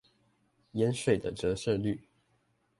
[0.73, 2.09] 鹽水的折射率